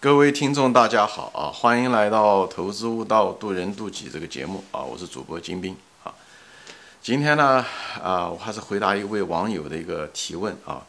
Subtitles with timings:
[0.00, 1.50] 各位听众，大家好啊！
[1.52, 4.80] 欢迎来到《投资悟道，渡人渡己》这个节目啊！
[4.80, 6.14] 我是主播金兵啊。
[7.02, 7.66] 今天呢，
[8.00, 10.86] 啊，我还是回答一位网友的一个提问啊，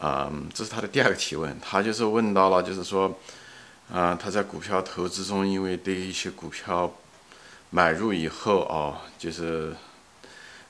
[0.00, 3.16] 嗯，这是他的第二个提问，他就是问到了，就是说，
[3.92, 6.92] 啊，他在股票投资中，因为对一些股票
[7.70, 9.72] 买入以后啊，就是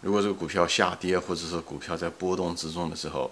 [0.03, 3.31] 如果这个股票下跌，或者是股票在波动之中的时候。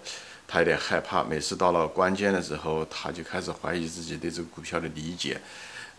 [0.51, 5.39] 他有点害怕，每次到了关键的时候，他就开始怀疑自己对这个股票的理解，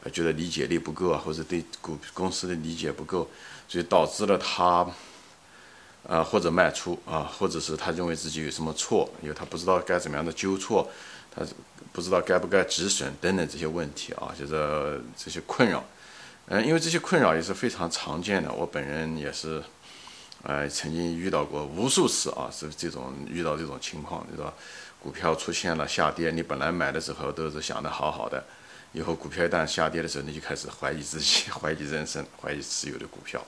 [0.05, 3.27] 呃，觉得理解力不够啊，或者对股公司的理解不够，
[3.67, 4.87] 所以导致了他，
[6.03, 10.87] 呃，或者卖出啊，或者是他认为自己有什么错，因为他不知道该怎么样的纠错，
[11.34, 11.41] 他
[11.91, 15.83] 不知道该不该止损等等这些问题啊，就是这些困扰，
[16.48, 19.62] 嗯，因为这些困扰也是非常常见的，我本人也是。
[20.45, 24.49] 呃，曾经遇到过无数次啊，是这种遇到这种情况，就是
[25.01, 28.43] 股票出现了下跌，你本来买的时候都是想的好好的，
[28.93, 33.41] 以后股票一旦下跌的时候，你就开始怀疑自己， 怀疑人生， 怀疑持有的股票，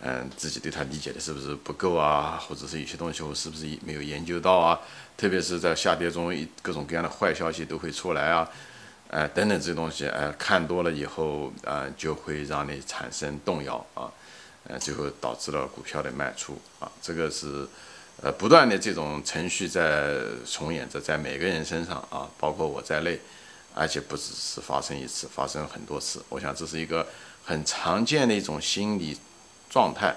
[0.00, 4.80] 嗯，自己对它理解的是不是不够啊，或者是有些东西我是不是没有研究到啊？
[5.16, 8.50] 特别是在下跌中，各种各样的坏消息都会出来啊，
[9.06, 14.10] 呃，等等这些东西，呃，看多了以后，啊，就会让你产生动摇啊。
[14.66, 17.68] 呃，最后导致了股票的卖出啊，这个是
[18.22, 20.14] 呃不断的这种程序在
[20.46, 23.20] 重演着，在每个人身上啊，包括我在内，
[23.74, 26.24] 而且不只是发生一次，发生很多次。
[26.30, 27.06] 我想这是一个
[27.44, 29.18] 很常见的一种心理
[29.68, 30.16] 状态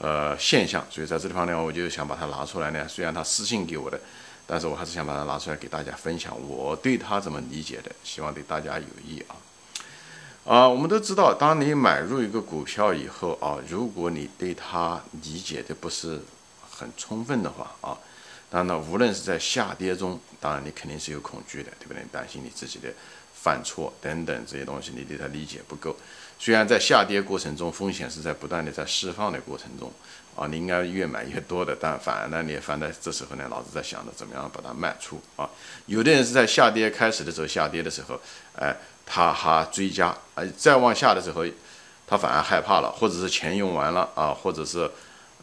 [0.00, 2.88] 和现象，所以在这地方呢，我就想把它拿出来呢。
[2.88, 4.00] 虽然他私信给我的，
[4.48, 9.36] 但是我还是想把它拿出来给大家分享，我对他怎么理解的，希望对大家有益啊。
[10.46, 16.20] 啊，我们都知道，当你买入一个股票以后啊，如果你对它理解的不是
[16.70, 17.98] 很充分的话啊，
[18.48, 22.00] 当然，无论是在下跌中，当然你肯定是有恐惧的，对不对？
[22.12, 22.88] 担心你自己的
[23.34, 25.96] 犯错等等这些东西，你对它理解不够。
[26.38, 29.92] 虽然在下跌过程中，风险是在不断的在释放的过程中
[30.36, 35.50] 啊，你应该越买越多的，但反而呢，你反在这时候呢，老子在想着怎么样把它卖出啊。
[35.86, 38.20] 有的人是在下跌开始的时候，下跌的时候，
[38.54, 38.76] 哎。
[39.06, 41.46] 他还追加，呃，再往下的时候，
[42.06, 44.90] 他反而害怕了，或者是钱用完了啊，或者是，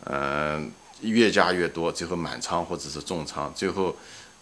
[0.05, 0.69] 嗯，
[1.01, 3.95] 越加越多，最后满仓或者是重仓，最后，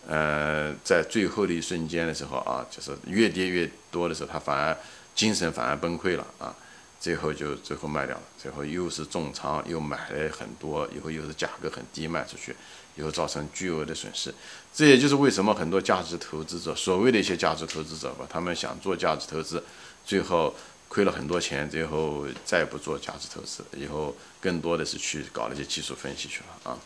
[0.08, 4.76] 呃，在最后的一瞬间的时候啊，就是越跌越多的时候，他反而
[5.14, 6.54] 精神反而崩溃了啊，
[7.00, 12.56] 最后就最后卖掉了，最后又是重仓又买了很多，以后又是价格很低卖出去。
[12.96, 14.34] 以后造成巨额的损失，
[14.74, 19.64] 这也就是为什么很多价值投资者，所谓的一些价值投资者吧，他们想做价值投资，
[20.06, 20.54] 最后
[20.90, 26.78] 亏了很多钱，最后再不做价值投资，以后更多的是去搞那些技术分析去了啊，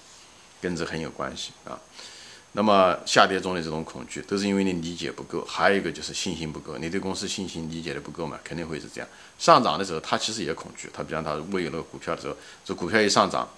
[0.61, 1.79] 跟这很有关系啊。
[2.53, 9.09] 那么下跌中的这种恐惧，都是因为你理解不够，还有一个就是信心不够，你对公司信心理解的不够嘛，肯定会是这样。
[9.37, 13.49] 上涨的时候，他其实也恐惧，他比方他喂那个股票的时候，这股票一上涨。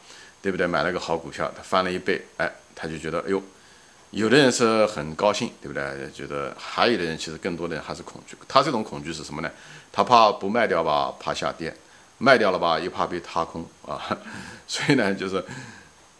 [0.42, 0.66] 对不对？
[0.68, 3.42] 买了个好股票，他翻了一倍，哎，他就觉得，哎呦，
[4.12, 6.10] 有的人是很高兴，对不对？
[6.14, 8.38] 觉得还有的人其实更多的人还是恐惧。
[8.48, 9.50] 他这种恐惧是什么呢？
[9.92, 11.72] 他怕不卖掉吧，怕下跌；
[12.20, 14.00] 卖掉了吧，又怕被踏空啊。
[14.68, 15.44] 所以呢，就是，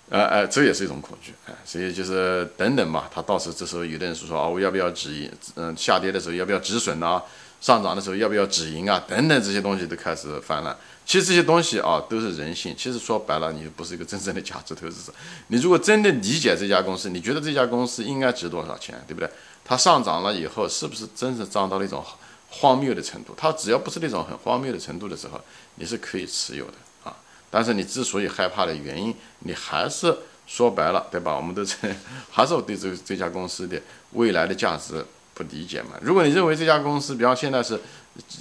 [0.10, 3.06] 呃呃，这也是一种恐惧，哎，所以就是等等嘛。
[3.14, 5.32] 他到时这时候有的人是说啊，我要不要止盈？
[5.56, 7.22] 嗯，下跌的时候要不要止损呢？
[7.60, 9.04] 上涨的时候要不要止盈啊？
[9.08, 10.76] 等等这些东西都开始泛滥。
[11.06, 12.76] 其实这些东西啊都是人性。
[12.78, 15.14] 其实说白了，你不是一个真正的价值投资者。
[15.48, 19.30] 你如果真的理解这家公司，你觉得这家公司应该值多少钱，对不对？
[19.64, 22.04] 它上涨了以后，是不是真是涨到了一种
[22.50, 23.34] 荒谬的程度？
[23.38, 25.40] 它只要不是那种很荒谬的程度的时候，
[25.76, 27.16] 你是可以持有的啊。
[27.50, 30.14] 但是你之所以害怕的原因，你还是
[30.46, 31.36] 说白了，对吧？
[31.36, 31.96] 我们都认，
[32.30, 33.82] 还是我对这这家公司的
[34.12, 35.06] 未来的价值。
[35.38, 35.92] 不理解嘛？
[36.02, 37.80] 如果你认为这家公司，比方现在是，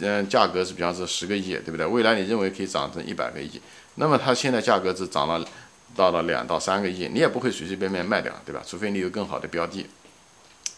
[0.00, 1.84] 嗯，价格是比方是十个亿，对不对？
[1.84, 3.60] 未来你认为可以涨成一百个亿，
[3.96, 5.46] 那么它现在价格只涨了
[5.94, 8.62] 到了两到三个亿，你也不会随随便便卖掉，对吧？
[8.66, 9.86] 除非你有更好的标的。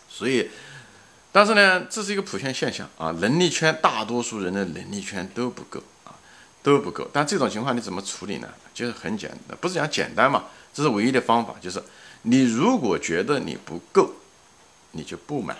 [0.08, 0.50] 所以，
[1.30, 6.10] 但是呢，这是一个普遍现象啊，能力圈大多数人的能力圈都不够啊，
[6.64, 7.08] 都不够。
[7.12, 8.48] 但这种情况你怎么处理呢？
[8.74, 11.80] 就是很简单，不是讲简单嘛，这是唯一的方法，就是
[12.22, 14.10] 你如果觉得你不够，
[14.90, 15.56] 你就不买。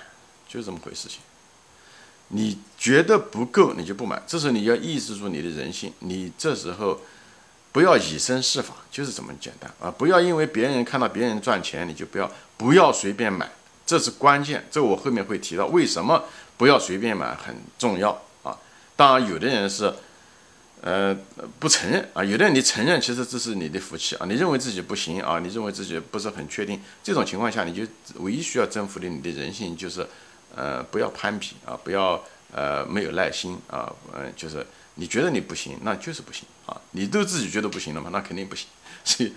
[0.48, 1.20] 就是这么回事情，
[2.28, 4.20] 你觉得不够，你就不买。
[4.26, 6.98] 这时候你要抑制住你的人性，你这时候
[7.70, 9.90] 不要以身试法，就是这么简单啊！
[9.90, 13.50] 不要因为别人看到别人赚钱，你就不要不要随便买，
[13.84, 14.66] 这是关键。
[14.70, 16.24] 这我后面会提到为什么
[16.56, 18.10] 不要随便买很重要
[18.42, 18.56] 啊。
[18.96, 19.92] 当然，有的人是
[20.80, 21.14] 呃
[21.58, 24.24] 不承认啊，有的人你承认，其实这是你的福气啊。
[24.26, 27.82] 你认为自己不行啊，你认为自己不是很确定，这种情况下，你就
[28.20, 30.08] 唯一需要征服的你的人性就是。
[30.54, 32.22] 呃，不要攀比啊，不要
[32.52, 38.66] 呃没有耐心啊，嗯，就是你觉得你不行，那就是不行啊，你都自己觉得不行了嘛，那肯定不行。
[39.04, 39.32] 所以，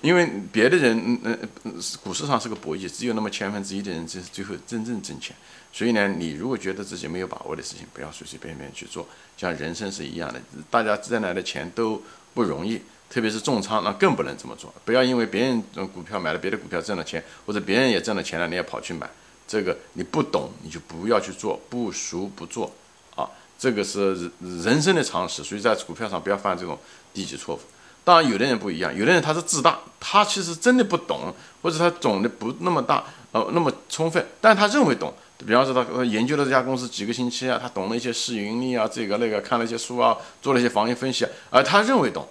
[0.00, 5.34] 因为别的人，嗯嗯，股市上是个博弈，只有那么千分之一的人这是最后真正挣钱。
[5.72, 9.06] 所以呢，你如果觉得自己没有把握的事情，不要随随便便去做。
[9.36, 10.40] 像人生是一样的，
[10.70, 12.02] 大家挣来的钱都
[12.32, 12.80] 不容易。
[13.10, 14.74] 特别是重仓，那更不能这么做。
[14.84, 15.62] 不要因为别人
[15.92, 19.08] 股票买了别的股票挣了钱，或者别人也挣了钱了，你也跑去买，
[19.46, 22.72] 这个你不懂，你就不要去做，不熟不做
[23.14, 23.28] 啊。
[23.58, 26.78] 这个是人生的常识，所以在股票上不要犯这种
[27.12, 27.60] 低级错误。
[28.02, 35.12] 当然，有的人不一样，有的人他是自大，他其实真的不懂，或者他懂得不那么大，呃，那么充分，但他认为懂。
[35.38, 42.26] 比方说，他研究了这家公司几个星期啊，他懂了一些市盈率啊，这个那个，看了一些书啊，做了一些行业分析，而他认为懂。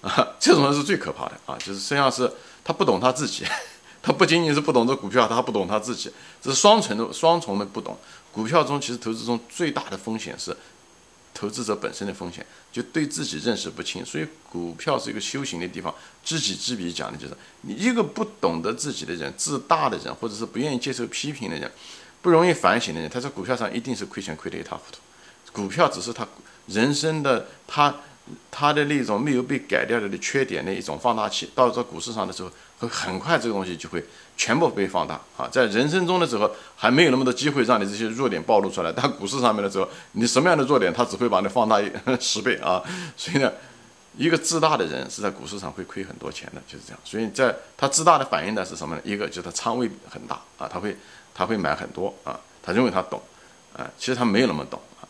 [0.00, 1.56] 啊，这种人是最可怕的啊！
[1.58, 2.30] 就是实际上是
[2.62, 3.42] 他不懂他自己，
[4.04, 6.12] 他不仅仅是不懂这股票，他不懂他自己，
[6.42, 7.96] 这是双重的双重的不懂。
[8.30, 10.54] 股票中其实投资中最大的风险是
[11.32, 14.04] 投资者本身的风险，就对自己认识不清。
[14.04, 21.72] 所以股票是一个修行的地方，知己知彼讲的就是你一个不懂得自己的人、自大的人，或者是不愿意接受批评的人、
[22.20, 24.98] 不容易反省的人，他在股票上一定是亏钱亏得一塌糊涂。
[25.50, 26.28] 股票只是他
[26.66, 27.94] 人生的他。
[28.50, 34.02] 他的那种没有被改掉的缺点的一种放大器，到这股市上的时候，会很快这个东西就会
[34.36, 35.46] 全部被放大啊！
[35.52, 41.78] 在人生中的时候，还没有那么多机会让你这些弱点暴露出来，但股市上面的时候，你什么样的弱点，它只会把你放大
[42.18, 42.82] 十倍啊！
[43.14, 43.52] 所以呢，
[44.16, 47.00] 一个自大的人是在股市上会亏很多钱的，就是这样。
[47.04, 49.02] 所以在他自大的反应呢是什么呢？
[49.04, 50.96] 一个就是他仓位很大啊，他会
[51.34, 53.20] 他会买很多啊，他认为他懂
[53.76, 55.04] 啊，其实他没有那么懂啊，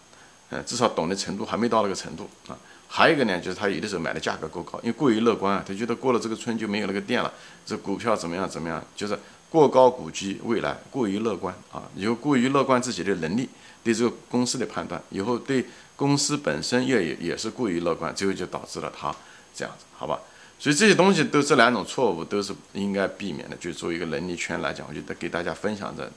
[0.50, 2.58] 嗯，至少懂的程度还没到那个程度啊。
[2.96, 7.34] 还有一个呢，就是他有的时候买的价格过高，因为过于乐观啊，他觉得过了这个村就没有那个店了，
[7.66, 9.18] 这股票怎么样怎么样，就是
[9.50, 13.48] 过高估计未来，过于乐观啊，以后过于乐观自己的能力，
[13.82, 19.12] 对这个公司的判断，以后对公司本身也也也是过于乐观，最后就导致了他
[19.52, 20.20] 这样子，好吧？
[20.60, 23.56] 所以这些东西都这两种错误都是应该避免的。
[23.56, 26.08] 就作为一个能力圈来讲，我觉得给大家分享的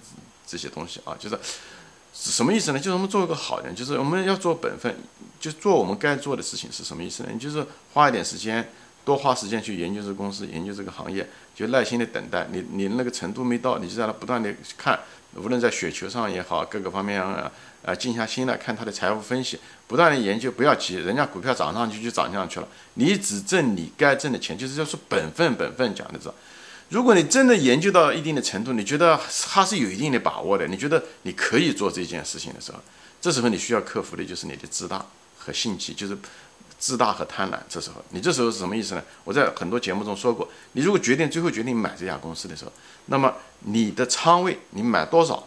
[0.45, 1.35] 这些东西啊，就是。
[2.19, 2.79] 什么意思呢？
[2.79, 4.93] 就是我们做一个好人，就是我们要做本分，
[5.39, 6.69] 就做我们该做的事情。
[6.71, 7.29] 是什么意思呢？
[7.31, 8.67] 你就是花一点时间，
[9.05, 12.47] 多花时间去研究这个公司，研究这个行业，就耐心的等待。
[12.51, 14.99] 你你那个程度没到，你就在那不断的看，
[15.35, 17.51] 无论在雪球上也好，各个方面啊，
[17.85, 26.33] 啊，静下心来看他的财务分析，不断的研究，不要急，人家股票涨上去就涨上去了，你只挣你该挣的钱，就是要说本分，本分讲的这。
[26.89, 32.79] 如果你真的研究到一定的程度，你觉得它是有一定的把握的，你觉得你可以做这件事情的时候，
[33.19, 35.05] 这时候你需要克服的就是你的自大
[35.37, 36.17] 和性急，就是
[36.79, 37.59] 自大和贪婪。
[37.67, 39.03] 这时候，你这时候是什么意思呢？
[39.25, 42.71] 我在很多节目中说过，你如果决定最后决定买这家公司的时候，
[43.07, 45.45] 那么你的仓位你买多少，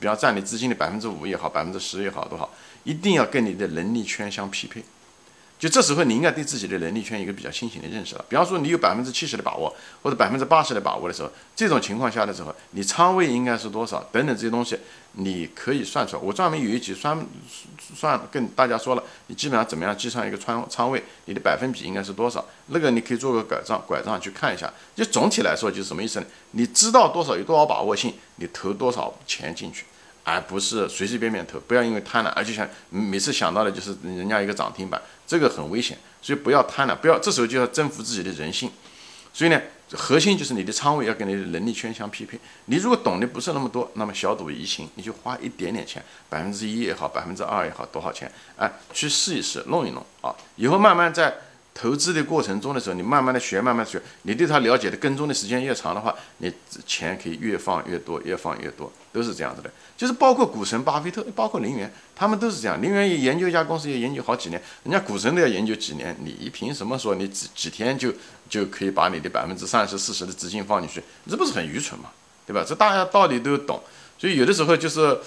[0.00, 2.50] 比方占你资金的百分之五也好，百分之十也好，多少，
[2.82, 4.82] 一定要跟你的能力圈相匹配。
[5.60, 8.24] 就这时候，你应该对自己的能力圈一个比较清醒的认识了。
[8.30, 9.70] 比方说，你有百分之七十的把握，
[10.02, 14.02] 或者百分之八十的把握的时候，这种情况下的时候，你仓位应该是多少？
[14.10, 14.78] 等等这些东西，
[15.12, 16.22] 你可以算出来。
[16.22, 17.14] 我专门有一集算
[17.94, 22.42] 算跟大家说了，你基本上怎么样计算一个仓仓位，你的百分比应该是多少？
[22.68, 24.72] 那个你可以做个拐杖，拐杖去看一下。
[24.96, 26.26] 就总体来说，就是什么意思呢？
[26.52, 29.84] 你知道多少有多少把握性，你投多少钱进去。
[30.24, 38.70] 而不是随随便便投，不要因为贪婪，而且想每次想到的就是人家一个涨停板，这个很危险，所以不要贪婪，不要这时候就要征服自己的人性。
[39.32, 39.60] 所以呢，
[39.92, 42.38] 核心就是你的仓位要跟你的能力圈相匹配。
[42.66, 51.32] 你如果懂得不是那么多，那么小赌怡情，你就花一点点钱，百分之一也好，百分之二也好，多少钱，哎，去试一试，弄一弄啊，以后慢慢再。
[51.72, 56.52] 投资的过程中的时候，你慢慢的学，慢慢学，你对他了解的跟踪的时间越长的话，你
[56.84, 59.70] 钱可以越放越多，越放越多，都是这样子的。
[59.96, 62.82] 就是包括股神巴菲特，包括林园，他们都是这样。
[62.82, 68.12] 林园也研究一家公司，也研究好几年，人家股神都要研究几年，你凭什么说你几几天就
[68.48, 71.02] 就可以把你的百分之三十、四十的资金放进去？
[71.28, 72.10] 这不是很愚蠢吗？
[72.46, 72.64] 对吧？
[72.66, 73.80] 这大家道理都懂，
[74.18, 75.18] 所以有的时候就是。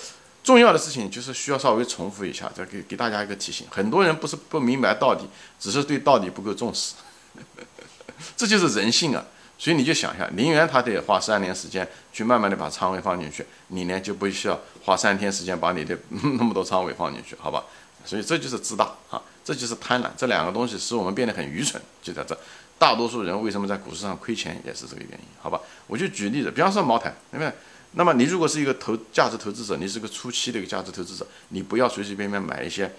[0.43, 3.65] 重要的事情就是需要稍微重复一下，再给给大家一个提醒。
[3.71, 5.21] 很多人不是不明白道理，
[5.59, 6.95] 只是对道理不够重视，
[8.35, 9.23] 这就是人性啊。
[9.57, 17.63] 所以你就想一下，林园他得花三年时间去慢慢的把仓位放进去，你呢就不需要花三天时间把你的 那么多仓位放进去，好吧？
[18.03, 22.37] 所以这就是自大啊，这就是贪婪，这两个东西使我们变得很愚蠢，就在这。
[22.77, 25.61] 大多数人为什么在股市上亏钱，也是这个原因，好吧？
[25.87, 27.53] 我就举例子，比方说茅台，对不对？
[27.93, 32.91] 那么你如果是一个投价值投资者，你是个初期的一个价值投资者，你不要随随便便买一些，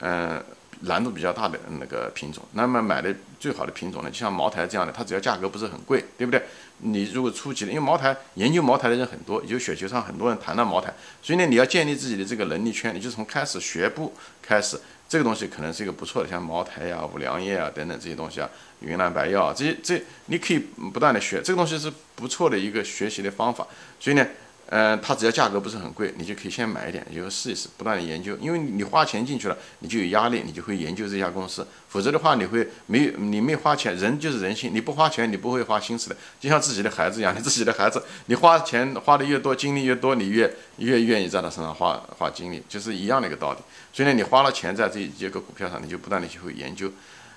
[0.00, 0.42] 呃，
[0.80, 2.42] 难度比较大的那个品种。
[2.52, 6.42] 那么买的最好的品种呢，就像茅台这样的，它只要价格不是很贵，对不对？
[6.84, 14.76] 你如果初级的，因为茅台研究茅台的人很多，就雪球上很多人谈到茅台，所以呢，你要建立自己的这个能力圈，你就从开始学步开始，
[15.12, 18.48] 这个东西可能是一个不错的，像茅台呀、五粮液啊等等这些东西啊，
[18.80, 20.58] 云南白药啊这些这你可以
[20.90, 23.66] 不断的学，这个东西是不错的一个学习的方法，
[24.00, 24.26] 所以呢。
[24.74, 28.34] 嗯，它只要价格不是很贵，你就可以先买一点，就试一试，不断的研究。
[28.40, 31.66] 因为你花钱进去了，你就有压力，你就会研究这家公司。
[31.90, 36.16] 否则的话，你会没你没花钱，人就是人性，你不花钱，你不会花心思的。
[36.40, 43.58] 就像自己的孩子一样，你自己的孩子，你花钱花的越多，精力越多，你越越愿意在他身上花花精力，就是一样的一个道理。
[43.92, 46.90] 所以呢，你花了钱在这几个股票上，你就不断的去会研究。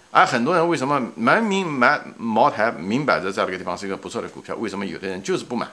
[0.10, 5.68] 而很多人为什么买明买茅台明摆着在这个地方是一个不错的股票，为什么有的人就是不买？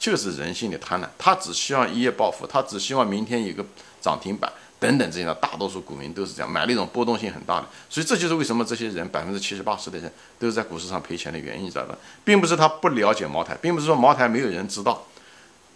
[0.00, 3.62] 就是人性的贪婪，他只希望一夜暴富，他只希望明天有个
[4.00, 11.94] 涨停板等等这些的，大多数股民都是这样买那种波动性很大的，所以这就是为什么这些人百分之七十八十的人都是在股市上赔钱的原因，知道吧？
[12.24, 15.06] 并不是他不了解茅台，并不是说茅台没有人知道，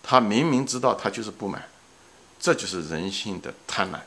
[0.02, 1.62] 他明明知道他就是不买，
[2.40, 3.98] 这就是人性的贪婪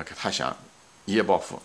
[0.00, 0.56] ，OK，他想
[1.04, 1.60] 一夜暴富。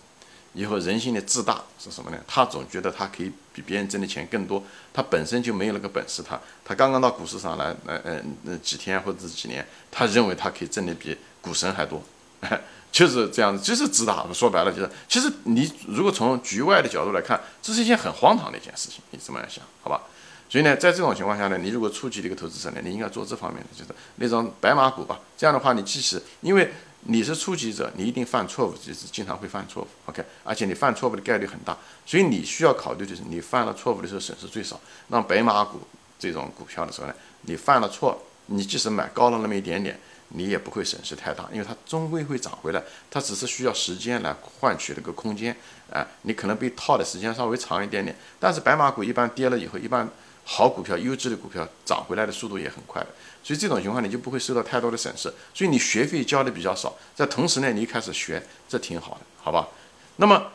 [0.54, 2.18] 以后人性的自大是什么呢？
[2.28, 6.22] 他总觉得他可以比别人挣的钱更多，他本身就没有那个本事。
[6.22, 12.02] 他他刚刚到股市上来，呃呃那几天或者是几年，他认为他可以挣的比股神还多，
[12.92, 14.26] 就是这样子，就是自大。
[14.34, 19.00] 说白了就是，其实你如果从局外的角度来看，这是一件很荒唐的一件事情。
[19.12, 20.02] 你这么样想，好吧？
[20.50, 25.18] 所以呢，在这种情况下呢，你如果初级的一个投资者呢，你应该做这方面的，就是那种白马股吧。
[25.38, 26.70] 这样的话，你即使因为。
[27.04, 34.80] 你是初级者，你一定犯错误，就是经常会犯错误，OK，而且你犯错误的概率很大，所以你需要考虑的是，你犯了错误的时候损失最少。
[35.08, 35.80] 那白马股
[36.18, 42.80] 这种股票的时候呢，你犯了错，你即使买高了那么一点点，你也不会损失太大，因为它终归会涨回来，
[43.10, 45.56] 它只是需要时间来换取那个空间，
[45.92, 50.08] 啊，你可能被套的时间稍微长一点点，但是白马股一般跌了以后，一般。
[50.44, 53.00] 好股票、优质的股票涨回来的速度也很快，
[53.44, 55.32] 所以这种情况你就不会受到太多的损失。
[55.54, 59.68] 所以你学费交的比较少，在同时呢，你一开始学，这挺好的，好吧？
[60.16, 60.48] 那么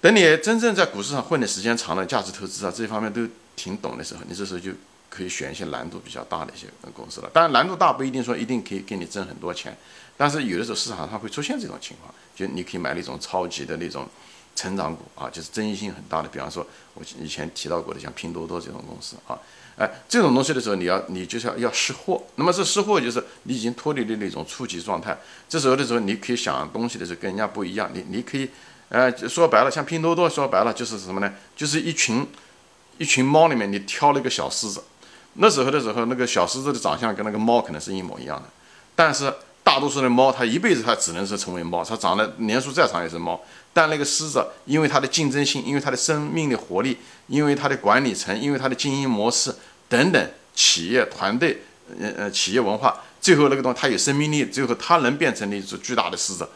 [0.00, 4.70] 等你真正在股市上混的时间长了，价值投资啊这方面都挺懂的时候，你这时候就
[5.08, 7.30] 可以选一些难度比较大的一些公司了。
[7.32, 9.74] 当然难度大不一定说一定可以给你挣很多钱，
[10.16, 14.06] 但是有的时候市场上会出现这种情况，就你可以买那种超级的那种。
[14.54, 19.38] 成长股啊，就是争议性很大的，比方说我以前提到过的，像拼多多这种公司啊，
[19.76, 22.22] 哎，这种东西的时候，你要你就是要要识货。
[22.36, 25.18] 那么这识货就是你已经脱离了那种初级状态，
[25.48, 27.90] 这时候的时候，你可以想东西的时候跟人家不一样。
[27.94, 28.48] 你你可以，
[28.90, 31.32] 呃，说白了，像拼多多，说白了就是什么呢？
[31.56, 32.26] 就是一群
[32.98, 34.84] 一群猫里面你挑了一个小狮子。
[35.34, 38.48] 那时候的时候，那个小狮子的长相跟那个猫可能是一模一样的，
[38.94, 39.32] 但是
[39.64, 43.40] 大多数的猫，它一辈子它只能是成为猫，它长得年数再长也是猫。
[43.72, 49.54] 但那个狮子，因为它的竞争性，因为它的生命的活力，因为它的管理层，因为它的经营模式
[49.88, 51.62] 等等，企业团队，
[51.98, 56.46] 呃呃，企业文化，最后那个东西它有生命力，最后它能变成一只巨大的狮子，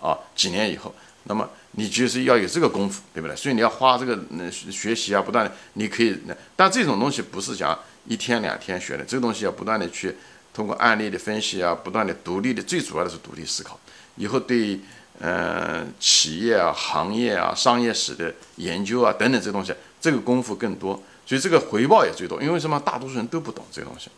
[0.00, 0.94] 啊，几年以后，
[1.24, 3.34] 那么你就是要有这个功夫，对不对？
[3.34, 4.18] 所以你要花这个
[4.50, 6.18] 学习啊，不断的，你可以，
[6.54, 10.14] 但这种东西不是讲一天两天学的，这个东西要不断的去
[10.56, 13.78] 通过案例的分析啊，不断的独立的，最主要的是独立思考，
[14.16, 14.80] 以后对。
[15.18, 22.42] 嗯，企业啊、行业啊、商业史的研究啊等等这东西，这个功夫更多，所以这个回报也最多。
[22.42, 22.78] 因为什么？
[22.80, 24.10] 大多数人都不懂这个东西，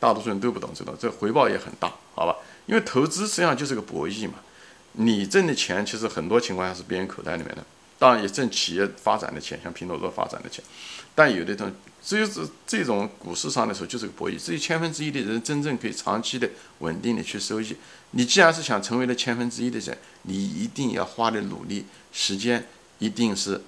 [0.00, 2.34] 大多数人都不懂这东西，这回报也很大，好吧？
[2.66, 4.34] 因为投资实际上就是个博弈嘛，
[4.94, 7.64] 你挣的钱其实很多情况下是别人口袋里面的，
[8.00, 10.64] 当然也挣企业发展的钱，像拼多多发展的钱，
[11.14, 11.70] 但有的东
[12.02, 12.08] 西。
[12.08, 17.76] 只有这这种股市上的时候就是个博弈，只有千分之一的人真正可以长期的、稳定的去收益。
[18.10, 22.66] 你既然是想成为了千分之一的人，你一定要花的努力时间
[22.98, 23.60] 一定是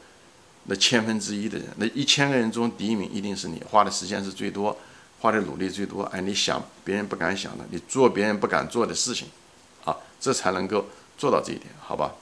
[0.65, 1.69] 那千分之一的人。
[1.77, 4.77] 那一千个人中第一名一定是你，花的时间是最多，
[5.21, 6.03] 花的努力最多。
[6.05, 9.29] 哎，你想别人不敢想的，你做别人不敢做的事情，
[9.85, 10.87] 啊，这才能够
[11.17, 12.13] 做到这一点，好吧？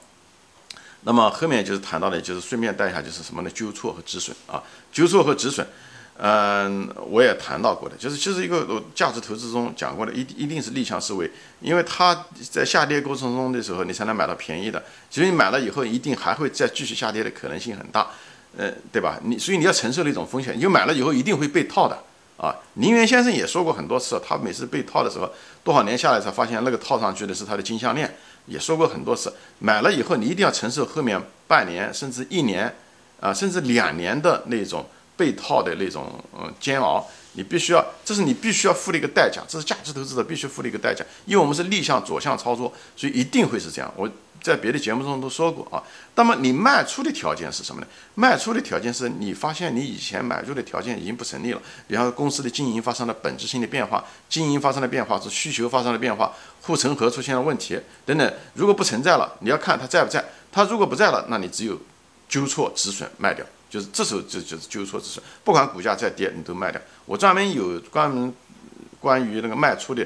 [1.01, 3.49] 那么后面就是谈到的，就是顺便带一下，就是什么呢？
[3.49, 5.67] 纠错和止损啊，纠错和止损。
[6.15, 11.29] 嗯，我也谈到过的，就是其实一个价值投资中讲过的，一一定是逆向思维，
[11.59, 14.81] 因为它在下跌过程中的时候，你才能买到便宜的。
[15.09, 18.07] 其实你买了以后，一定还会再继续下跌的可能性很大，
[18.55, 19.19] 呃，对吧？
[19.23, 21.97] 你所以你要承受那种风险，你买了以后一定会被套的
[22.37, 22.55] 啊。
[22.75, 25.27] 林园先生也说过很多次，他每次被套的时候，
[25.63, 28.15] 多少年下来才发现那个套上去的是他的金项链，
[28.45, 32.71] 也说过很多次，买了以后你一定要承受后面半年甚至一年
[33.19, 34.85] 啊，甚至两年的那种。
[35.15, 41.05] 被套的那种嗯煎熬，你必须要，这是你必须要付的一个代价，这是价值投资者必须付的一个代价。
[41.25, 43.93] 因为我们是逆向左向操作，所以一定会是这样。
[43.95, 44.09] 我
[44.41, 45.81] 在别的节目中都说过啊。
[46.15, 47.87] 那么你卖出的条件是什么呢？
[48.15, 58.33] 卖出的条件是你发现你以前买入的条件已经不成立了，比方说公司的经营发生了本质性的变化，经营发生了变化是需求发生了变化，护城河出现了问题等等。
[58.55, 60.23] 如果不存在了，你要看它在不在。
[60.51, 61.79] 它如果不在了，那你只有
[62.27, 66.79] 纠错止损卖掉，就是这时候就就是纠错止损，不管股价再跌，你都卖掉。
[67.05, 68.31] 我专门有专门
[68.99, 70.05] 关于那个卖出的。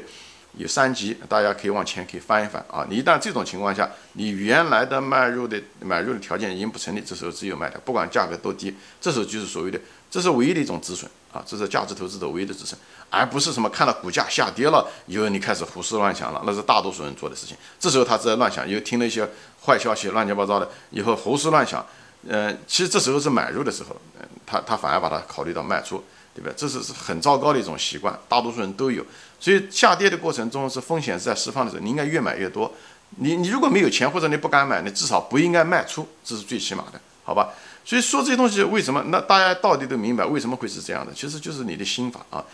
[0.58, 2.84] 有三级，大家可以往前可以翻一翻啊。
[2.90, 12.80] 你一旦这种情况下，你原来的买入的买入的条件已经不成立，这时候只有卖掉，不管价格多低，这时候就是所谓的，这是唯一的一种止损啊，这是价值投资的唯一的止损，
[13.12, 17.56] 而不是什么看到股价下跌了以后你开始胡思乱想了，那是大多数人做的事情。
[17.80, 19.30] 这时候他在乱想，又听了一些
[19.64, 21.86] 坏消息，乱七八糟的，以后胡思乱想，
[22.26, 26.04] 嗯，其实这时候是买入的时候，嗯，他他反而把它考虑到卖出。
[26.38, 26.54] 对不对？
[26.56, 29.04] 这是是很糟糕的一种习惯，大多数人都有。
[29.40, 32.72] 所以下跌的过程中是风险是在释放的时候，你应该越买越多。
[33.16, 37.50] 你你如果没有钱或者你不敢买，你至少不应该卖出，这是最起码的，好吧？
[37.84, 39.04] 所以说这些东西为什么？
[39.08, 41.12] 那大家到底都明白为什么会是这样的？
[41.12, 42.46] 其实就是你的心法啊。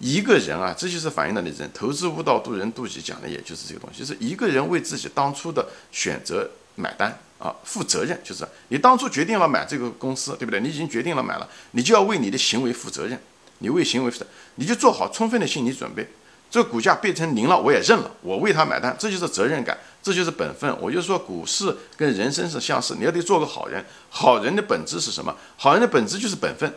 [0.00, 7.16] 一个人啊，这就是反映了你人投资悟道渡人渡己讲的，也就是这个东西，就是一个人为自己当初的选择买单。
[7.40, 10.60] 啊，负责任就是你当初决定了买这个公司，对不对？
[10.60, 13.18] 你已经决定了买了，你就要为你的行为负责任。
[13.62, 16.08] 你为行为负责，你就做好充分的心理准备。
[16.50, 20.74] 这股价变成零了，我也认了，我为他买单，这就是责任感，这就是本分。
[20.80, 23.84] 我就说，股市跟人生是相似，你要得做个好人。
[24.08, 25.36] 好人的本质是什么？
[25.58, 26.74] 好人的本质就是本分。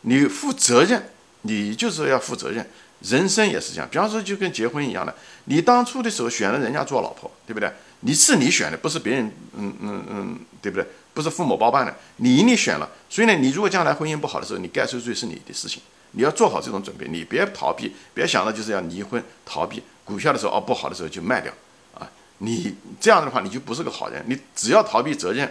[0.00, 1.10] 你负责任，
[1.42, 2.68] 你就是要负责任。
[3.00, 7.70] 人生也是这样，比方说就跟结婚一样的，你当初的时候选了人家做老婆，对不对？
[8.06, 10.86] 你是你选的，不是别人，嗯嗯嗯，对不对？
[11.12, 15.80] 不是父母包办的，你你选了，所以呢，你如果将来婚姻不好的时候，你该受罪是你的事情，
[16.12, 21.52] 你要做好这种准备，你别逃避，别想着就是要离婚逃避股票的时候哦不好的时候就卖掉
[21.94, 25.50] 啊，你这样的话你就不是个好人，你只要逃避责任，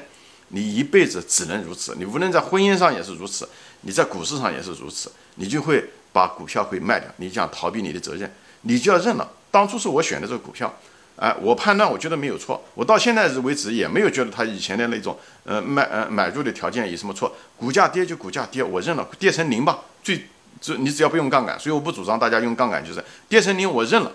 [0.49, 3.49] 你一辈子只能如此，你无论在婚姻上也是如此，
[3.81, 5.83] 你在股市上也是如此，你就会。
[6.13, 8.31] 把股票会卖掉，你想逃避你的责任，
[8.61, 9.27] 你就要认了。
[9.49, 10.71] 当初是我选的这个股票，
[11.15, 17.33] 哎，我判断我觉得没有错，我到现在为止也没有觉得他以前的那种呃卖呃买入的条件有什么错。
[17.57, 20.27] 股价跌就股价跌，我认了，跌成零吧，最
[20.59, 24.11] 这你只要不用杠杆，所以我不主张大家用杠杆，就是跌成零我认了，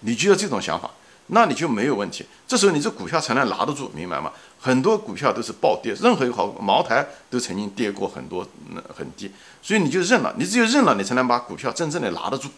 [0.00, 0.90] 你就要这种想法。
[1.28, 4.30] 那你就没有问题，这时候你这股票才能拿得住，明白吗？
[4.60, 9.28] 很多股票都是暴跌，任何一个好茅台都曾经跌过很多，嗯很低，
[9.60, 12.48] 所以你就认了，你只有认了，你才能把股票真正的拿得住，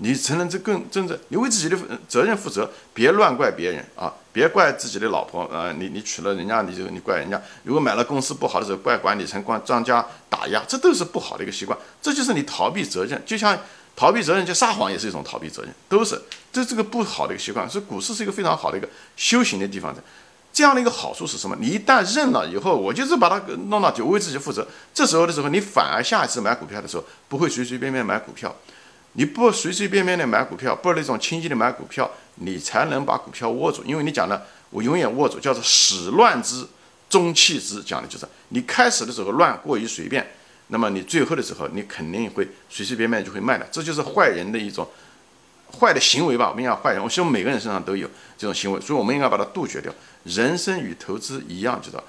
[0.00, 13.58] 你才能这更真正，你为自己的责任负责，别乱怪别人啊，别怪自己的老婆啊，你你娶了人家，你就你怪人家，如果买了公司不好的时候，怪管理层、怪庄家打压，这都是不好的一个习惯，这就是你逃避责任，就像。
[13.96, 16.18] 逃避责任，就撒谎也是一种逃避责任，都是
[16.50, 17.68] 这这个不好的一个习惯。
[17.68, 20.02] 所以股市是一个非常好的一个修行的地方的。
[20.54, 21.54] 这样的一个好处是什么？
[21.60, 24.66] 你一旦认了以后，我就是把它弄到就为自己负责。
[24.94, 28.54] 这时候的时候，你反而下一次买股票的时候不会随随便便买股票。
[29.14, 33.82] 你不随随便便的买股票，不那种轻易的买股票，你才能把股票握住。
[33.84, 36.66] 因为你讲的，我永远握住，叫做始乱之，
[37.08, 40.26] 终弃之，讲的就是你开始的时候乱过于随便。
[40.68, 44.88] 那么你最后的时候，你肯定会随随便便就会卖的，这就是坏人的一种
[45.80, 46.48] 坏的行为吧？
[46.48, 49.92] 我们讲坏人，我希望每个人身上都有这种行为，所以我们应该把它杜绝掉。
[50.22, 52.00] 人生与投资一样，知道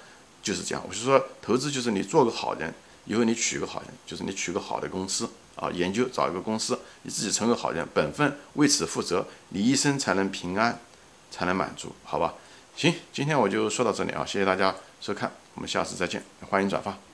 [0.44, 0.84] 就是这样。
[0.88, 2.72] 我是说，投资就是你做个好人，
[3.06, 5.28] 以后你娶个好人，就是你娶个好的公司
[5.62, 10.78] 啊，研究找一个公司，你自己成为好人，本分为此负责，你一生才能平安，
[11.30, 12.34] 才能满足，好吧？
[12.76, 17.11] 行，今天我就说到这里啊，谢谢大家收看，我们下次再见，欢迎转发。